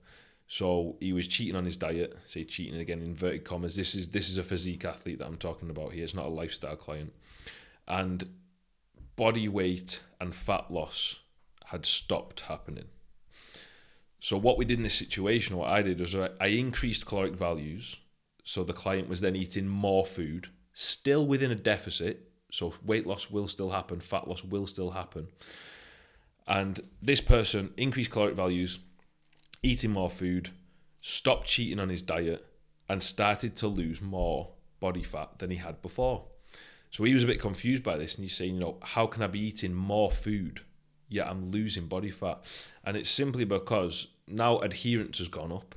So 0.49 0.97
he 0.99 1.13
was 1.13 1.25
cheating 1.25 1.55
on 1.55 1.63
his 1.63 1.77
diet. 1.77 2.17
Say 2.27 2.43
cheating 2.43 2.81
again, 2.81 3.01
inverted 3.01 3.45
commas. 3.45 3.77
This 3.77 3.95
is 3.95 4.09
this 4.09 4.29
is 4.29 4.37
a 4.37 4.43
physique 4.43 4.83
athlete 4.83 5.19
that 5.19 5.25
I'm 5.25 5.37
talking 5.37 5.69
about 5.69 5.93
here. 5.93 6.03
It's 6.03 6.13
not 6.13 6.25
a 6.25 6.29
lifestyle 6.29 6.75
client. 6.75 7.13
And 7.87 8.27
body 9.15 9.47
weight 9.47 10.01
and 10.19 10.35
fat 10.35 10.69
loss 10.69 11.15
had 11.71 11.85
stopped 11.85 12.41
happening. 12.41 12.85
So 14.19 14.37
what 14.37 14.57
we 14.57 14.65
did 14.65 14.77
in 14.77 14.83
this 14.83 14.93
situation, 14.93 15.57
what 15.57 15.69
I 15.69 15.81
did 15.81 15.99
was 15.99 16.15
I 16.15 16.47
increased 16.47 17.05
caloric 17.05 17.33
values 17.33 17.97
so 18.43 18.63
the 18.63 18.73
client 18.73 19.07
was 19.07 19.21
then 19.21 19.35
eating 19.35 19.67
more 19.67 20.05
food, 20.05 20.49
still 20.73 21.25
within 21.25 21.51
a 21.51 21.55
deficit. 21.55 22.31
So 22.51 22.73
weight 22.83 23.07
loss 23.07 23.29
will 23.29 23.47
still 23.47 23.69
happen, 23.69 23.99
fat 23.99 24.27
loss 24.27 24.43
will 24.43 24.67
still 24.67 24.91
happen. 24.91 25.27
And 26.47 26.81
this 27.01 27.21
person 27.21 27.73
increased 27.77 28.11
caloric 28.11 28.35
values, 28.35 28.79
eating 29.63 29.91
more 29.91 30.09
food, 30.09 30.49
stopped 31.01 31.47
cheating 31.47 31.79
on 31.79 31.89
his 31.89 32.01
diet, 32.01 32.45
and 32.89 33.01
started 33.01 33.55
to 33.57 33.67
lose 33.67 34.01
more 34.01 34.49
body 34.79 35.03
fat 35.03 35.39
than 35.39 35.51
he 35.51 35.57
had 35.57 35.81
before. 35.81 36.25
So 36.89 37.05
he 37.05 37.13
was 37.13 37.23
a 37.23 37.27
bit 37.27 37.39
confused 37.39 37.83
by 37.83 37.95
this, 37.95 38.15
and 38.15 38.25
he's 38.25 38.35
saying, 38.35 38.55
you 38.55 38.59
know, 38.59 38.77
how 38.81 39.07
can 39.07 39.23
I 39.23 39.27
be 39.27 39.39
eating 39.39 39.73
more 39.73 40.11
food 40.11 40.61
yet 41.11 41.27
I'm 41.27 41.51
losing 41.51 41.87
body 41.87 42.09
fat? 42.09 42.39
And 42.83 42.97
it's 42.97 43.09
simply 43.09 43.43
because 43.43 44.07
now 44.27 44.59
adherence 44.59 45.19
has 45.19 45.27
gone 45.27 45.51
up. 45.51 45.75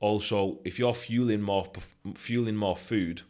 Also, 0.00 0.58
if 0.64 0.78
you're 0.78 0.94
fueling 0.94 1.42
more 1.42 1.70
fueling 2.14 2.56
more 2.56 2.76
food, 2.76 3.22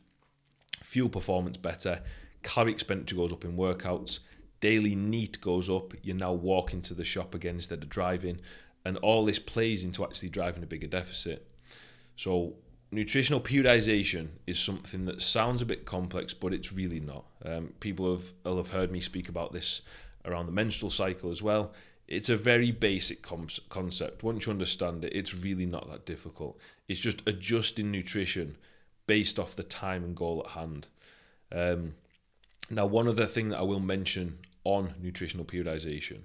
fuel 0.82 1.08
performance 1.08 1.56
better, 1.56 2.02
calorie 2.42 2.72
expenditure 2.72 3.16
goes 3.16 3.32
up 3.32 3.44
in 3.44 3.56
workouts, 3.56 4.20
daily 4.60 4.94
NEAT 4.94 5.40
goes 5.40 5.68
up. 5.68 5.92
You're 6.02 6.16
now 6.16 6.32
walking 6.32 6.80
to 6.82 6.94
the 6.94 7.04
shop 7.04 7.34
again 7.34 7.56
instead 7.56 7.82
of 7.82 7.88
driving, 7.88 8.40
and 8.84 8.96
all 8.98 9.24
this 9.24 9.38
plays 9.38 9.84
into 9.84 10.04
actually 10.04 10.30
driving 10.30 10.62
a 10.62 10.66
bigger 10.66 10.86
deficit. 10.86 11.46
So 12.16 12.54
nutritional 12.90 13.40
periodization 13.40 14.28
is 14.46 14.58
something 14.58 15.06
that 15.06 15.22
sounds 15.22 15.62
a 15.62 15.66
bit 15.66 15.84
complex, 15.84 16.34
but 16.34 16.52
it's 16.54 16.72
really 16.72 17.00
not. 17.00 17.24
Um, 17.44 17.72
people 17.80 18.12
have, 18.12 18.32
have 18.44 18.68
heard 18.68 18.92
me 18.92 19.00
speak 19.00 19.28
about 19.28 19.52
this 19.52 19.82
around 20.24 20.46
the 20.46 20.52
menstrual 20.52 20.90
cycle 20.90 21.30
as 21.30 21.42
well 21.42 21.72
it's 22.12 22.28
a 22.28 22.36
very 22.36 22.70
basic 22.70 23.22
com- 23.22 23.48
concept. 23.70 24.22
Once 24.22 24.44
you 24.44 24.52
understand 24.52 25.02
it, 25.02 25.14
it's 25.14 25.34
really 25.34 25.64
not 25.64 25.88
that 25.90 26.04
difficult. 26.04 26.58
It's 26.86 27.00
just 27.00 27.22
adjusting 27.26 27.90
nutrition 27.90 28.56
based 29.06 29.38
off 29.38 29.56
the 29.56 29.62
time 29.62 30.04
and 30.04 30.14
goal 30.14 30.42
at 30.44 30.52
hand. 30.52 30.88
Um, 31.50 31.94
now, 32.68 32.84
one 32.84 33.08
other 33.08 33.24
thing 33.24 33.48
that 33.48 33.58
I 33.58 33.62
will 33.62 33.80
mention 33.80 34.40
on 34.64 34.94
nutritional 35.00 35.46
periodization 35.46 36.24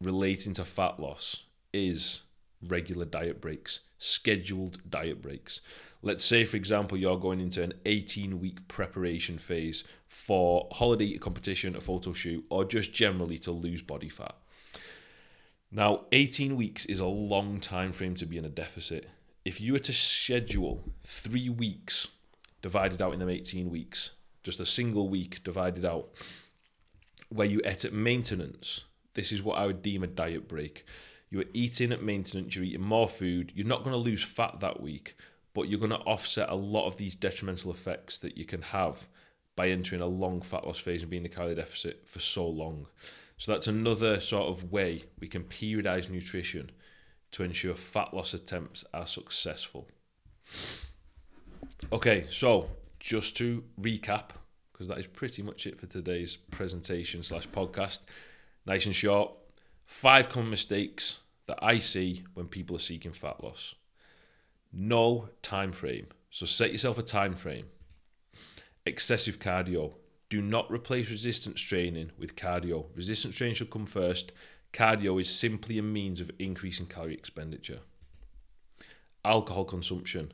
relating 0.00 0.52
to 0.54 0.64
fat 0.64 0.98
loss 0.98 1.44
is 1.72 2.22
regular 2.60 3.04
diet 3.04 3.40
breaks, 3.40 3.80
scheduled 3.98 4.78
diet 4.90 5.22
breaks. 5.22 5.60
Let's 6.02 6.24
say, 6.24 6.44
for 6.44 6.56
example, 6.56 6.98
you're 6.98 7.18
going 7.18 7.40
into 7.40 7.62
an 7.62 7.74
18 7.86 8.40
week 8.40 8.66
preparation 8.66 9.38
phase 9.38 9.84
for 10.14 10.68
holiday 10.70 11.18
competition, 11.18 11.74
a 11.74 11.80
photo 11.80 12.12
shoot, 12.12 12.44
or 12.48 12.64
just 12.64 12.94
generally 12.94 13.36
to 13.36 13.50
lose 13.50 13.82
body 13.82 14.08
fat. 14.08 14.36
Now, 15.72 16.04
18 16.12 16.56
weeks 16.56 16.84
is 16.86 17.00
a 17.00 17.06
long 17.06 17.58
time 17.58 17.90
frame 17.90 18.14
to 18.14 18.24
be 18.24 18.38
in 18.38 18.44
a 18.44 18.48
deficit. 18.48 19.08
If 19.44 19.60
you 19.60 19.72
were 19.72 19.80
to 19.80 19.92
schedule 19.92 20.84
three 21.02 21.48
weeks 21.48 22.06
divided 22.62 23.02
out 23.02 23.12
in 23.12 23.18
them 23.18 23.28
18 23.28 23.70
weeks, 23.70 24.12
just 24.44 24.60
a 24.60 24.66
single 24.66 25.08
week 25.08 25.42
divided 25.42 25.84
out, 25.84 26.10
where 27.28 27.48
you 27.48 27.60
ate 27.64 27.84
at 27.84 27.92
maintenance, 27.92 28.84
this 29.14 29.32
is 29.32 29.42
what 29.42 29.58
I 29.58 29.66
would 29.66 29.82
deem 29.82 30.04
a 30.04 30.06
diet 30.06 30.46
break. 30.46 30.86
You 31.28 31.40
are 31.40 31.52
eating 31.52 31.90
at 31.90 32.04
maintenance, 32.04 32.54
you're 32.54 32.64
eating 32.64 32.80
more 32.80 33.08
food, 33.08 33.50
you're 33.54 33.66
not 33.66 33.82
going 33.82 33.94
to 33.94 33.98
lose 33.98 34.22
fat 34.22 34.60
that 34.60 34.80
week, 34.80 35.16
but 35.54 35.68
you're 35.68 35.80
going 35.80 35.90
to 35.90 35.98
offset 35.98 36.48
a 36.50 36.54
lot 36.54 36.86
of 36.86 36.98
these 36.98 37.16
detrimental 37.16 37.72
effects 37.72 38.16
that 38.18 38.38
you 38.38 38.44
can 38.44 38.62
have 38.62 39.08
by 39.56 39.68
entering 39.68 40.00
a 40.00 40.06
long 40.06 40.40
fat 40.40 40.66
loss 40.66 40.78
phase 40.78 41.02
and 41.02 41.10
being 41.10 41.22
in 41.24 41.30
a 41.30 41.34
calorie 41.34 41.54
deficit 41.54 42.08
for 42.08 42.20
so 42.20 42.46
long. 42.46 42.86
So 43.36 43.52
that's 43.52 43.66
another 43.66 44.20
sort 44.20 44.48
of 44.48 44.72
way 44.72 45.04
we 45.20 45.28
can 45.28 45.44
periodize 45.44 46.08
nutrition 46.08 46.70
to 47.32 47.42
ensure 47.42 47.74
fat 47.74 48.14
loss 48.14 48.32
attempts 48.34 48.84
are 48.94 49.06
successful. 49.06 49.88
Okay, 51.92 52.26
so 52.30 52.68
just 53.00 53.36
to 53.36 53.64
recap, 53.80 54.30
because 54.72 54.88
that 54.88 54.98
is 54.98 55.06
pretty 55.06 55.42
much 55.42 55.66
it 55.66 55.78
for 55.78 55.86
today's 55.86 56.36
presentation 56.36 57.22
slash 57.22 57.48
podcast. 57.48 58.00
Nice 58.66 58.86
and 58.86 58.94
short. 58.94 59.32
Five 59.86 60.28
common 60.28 60.50
mistakes 60.50 61.18
that 61.46 61.58
I 61.60 61.78
see 61.78 62.24
when 62.34 62.46
people 62.46 62.76
are 62.76 62.80
seeking 62.80 63.12
fat 63.12 63.42
loss. 63.42 63.74
No 64.72 65.28
time 65.42 65.72
frame. 65.72 66.06
So 66.30 66.46
set 66.46 66.72
yourself 66.72 66.98
a 66.98 67.02
time 67.02 67.34
frame. 67.34 67.66
Excessive 68.86 69.38
cardio. 69.38 69.94
Do 70.28 70.42
not 70.42 70.70
replace 70.70 71.10
resistance 71.10 71.60
training 71.60 72.10
with 72.18 72.36
cardio. 72.36 72.86
Resistance 72.94 73.36
training 73.36 73.54
should 73.54 73.70
come 73.70 73.86
first. 73.86 74.32
Cardio 74.74 75.18
is 75.18 75.30
simply 75.30 75.78
a 75.78 75.82
means 75.82 76.20
of 76.20 76.30
increasing 76.38 76.84
calorie 76.84 77.14
expenditure. 77.14 77.80
Alcohol 79.24 79.64
consumption. 79.64 80.32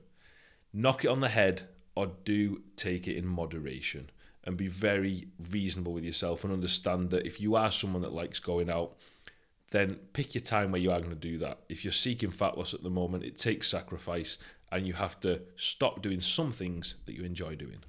Knock 0.72 1.04
it 1.04 1.08
on 1.08 1.20
the 1.20 1.28
head 1.28 1.62
or 1.94 2.10
do 2.24 2.62
take 2.74 3.06
it 3.06 3.16
in 3.16 3.26
moderation 3.26 4.10
and 4.42 4.56
be 4.56 4.66
very 4.66 5.28
reasonable 5.50 5.92
with 5.92 6.04
yourself 6.04 6.42
and 6.42 6.52
understand 6.52 7.10
that 7.10 7.26
if 7.26 7.40
you 7.40 7.54
are 7.54 7.70
someone 7.70 8.02
that 8.02 8.12
likes 8.12 8.40
going 8.40 8.68
out, 8.68 8.96
then 9.70 9.94
pick 10.12 10.34
your 10.34 10.42
time 10.42 10.72
where 10.72 10.80
you 10.80 10.90
are 10.90 10.98
going 10.98 11.10
to 11.10 11.14
do 11.14 11.38
that. 11.38 11.60
If 11.68 11.84
you're 11.84 11.92
seeking 11.92 12.30
fat 12.32 12.58
loss 12.58 12.74
at 12.74 12.82
the 12.82 12.90
moment, 12.90 13.22
it 13.22 13.36
takes 13.36 13.68
sacrifice 13.68 14.38
and 14.72 14.86
you 14.86 14.94
have 14.94 15.20
to 15.20 15.42
stop 15.56 16.02
doing 16.02 16.18
some 16.18 16.50
things 16.50 16.96
that 17.06 17.14
you 17.14 17.22
enjoy 17.22 17.54
doing. 17.54 17.84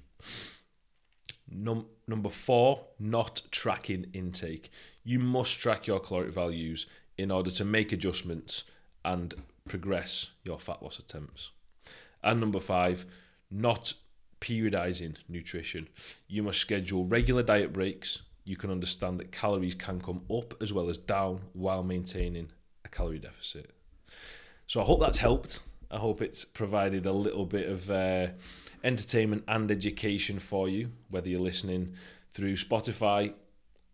Num- 1.50 1.86
number 2.06 2.30
four, 2.30 2.86
not 2.98 3.42
tracking 3.50 4.06
intake. 4.12 4.70
You 5.04 5.18
must 5.18 5.58
track 5.58 5.86
your 5.86 6.00
caloric 6.00 6.32
values 6.32 6.86
in 7.18 7.30
order 7.30 7.50
to 7.50 7.64
make 7.64 7.92
adjustments 7.92 8.64
and 9.04 9.34
progress 9.68 10.28
your 10.44 10.58
fat 10.58 10.82
loss 10.82 10.98
attempts. 10.98 11.50
And 12.22 12.40
number 12.40 12.60
five, 12.60 13.04
not 13.50 13.94
periodizing 14.40 15.16
nutrition. 15.28 15.88
You 16.26 16.42
must 16.42 16.58
schedule 16.58 17.04
regular 17.04 17.42
diet 17.42 17.72
breaks. 17.72 18.22
You 18.44 18.56
can 18.56 18.70
understand 18.70 19.20
that 19.20 19.30
calories 19.30 19.74
can 19.74 20.00
come 20.00 20.22
up 20.34 20.60
as 20.62 20.72
well 20.72 20.90
as 20.90 20.98
down 20.98 21.42
while 21.52 21.82
maintaining 21.82 22.50
a 22.84 22.88
calorie 22.88 23.18
deficit. 23.18 23.70
So 24.66 24.80
I 24.80 24.84
hope 24.84 25.00
that's 25.00 25.18
helped. 25.18 25.60
I 25.90 25.98
hope 25.98 26.22
it's 26.22 26.44
provided 26.44 27.06
a 27.06 27.12
little 27.12 27.44
bit 27.44 27.68
of 27.68 27.90
uh, 27.90 28.28
entertainment 28.84 29.44
and 29.48 29.70
education 29.70 30.38
for 30.38 30.68
you, 30.68 30.90
whether 31.10 31.28
you're 31.28 31.40
listening 31.40 31.94
through 32.30 32.54
Spotify, 32.54 33.32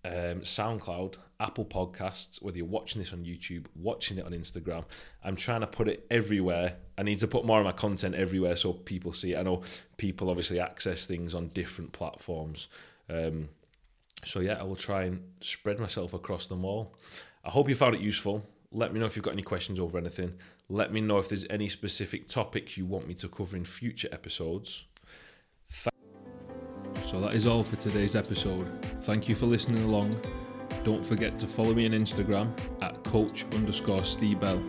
um, 0.05 0.41
SoundCloud, 0.41 1.17
Apple 1.41 1.65
Podcasts, 1.65 2.43
whether 2.43 2.57
you're 2.57 2.67
watching 2.67 3.01
this 3.01 3.13
on 3.13 3.25
YouTube, 3.25 3.67
watching 3.77 4.19
it 4.19 4.25
on 4.25 4.33
Instagram. 4.33 4.85
I'm 5.23 5.37
trying 5.37 5.61
to 5.61 5.67
put 5.67 5.89
it 5.89 6.07
everywhere. 6.11 6.77
I 6.97 7.03
need 7.03 7.19
to 7.19 7.29
put 7.29 7.45
more 7.45 7.59
of 7.59 7.65
my 7.65 7.73
content 7.73 8.15
everywhere 8.15 8.57
so 8.57 8.73
people 8.73 9.13
see 9.13 9.35
it. 9.35 9.39
I 9.39 9.43
know 9.43 9.63
people 9.97 10.31
obviously 10.31 10.59
access 10.59 11.07
things 11.07 11.35
on 11.35 11.49
different 11.49 11.93
platforms. 11.93 12.69
Um, 13.09 13.49
so, 14.25 14.41
yeah, 14.41 14.59
I 14.59 14.65
will 14.65 14.77
try 14.77 15.05
and 15.05 15.23
spread 15.41 15.79
myself 15.79 16.13
across 16.13 16.47
them 16.47 16.65
all. 16.65 16.97
I 17.45 17.51
hope 17.51 17.69
you 17.69 17.77
found 17.77 17.95
it 17.95 18.01
useful. 18.01 18.45
Let 18.71 18.93
me 18.93 19.01
know 19.01 19.07
if 19.07 19.17
you've 19.17 19.25
got 19.25 19.33
any 19.33 19.43
questions 19.43 19.81
over 19.81 19.97
anything. 19.97 20.35
Let 20.69 20.93
me 20.93 21.01
know 21.01 21.19
if 21.19 21.29
there's 21.29 21.47
any 21.49 21.69
specific 21.69 22.29
topics 22.29 22.77
you 22.77 22.85
want 22.85 23.09
me 23.09 23.15
to 23.15 23.29
cover 23.29 23.57
in 23.57 23.65
future 23.65 24.09
episodes. 24.13 24.85
So 27.05 27.21
that 27.21 27.35
is 27.35 27.47
all 27.47 27.65
for 27.65 27.77
today's 27.77 28.15
episode. 28.15 28.69
Thank 29.05 29.31
you 29.31 29.35
for 29.35 29.47
listening 29.47 29.83
along. 29.85 30.15
Don't 30.85 31.03
forget 31.03 31.39
to 31.39 31.47
follow 31.47 31.73
me 31.73 31.87
on 31.87 31.93
Instagram 31.93 32.53
at 32.83 33.03
coach 33.05 33.47
underscore 33.55 34.05
Steve 34.05 34.41
Bell, 34.41 34.63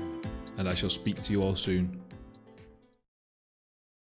and 0.57 0.69
I 0.69 0.73
shall 0.73 0.89
speak 0.89 1.21
to 1.23 1.33
you 1.33 1.43
all 1.43 1.55
soon. 1.55 1.98